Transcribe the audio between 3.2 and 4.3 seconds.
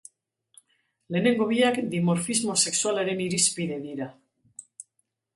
irizpide dira.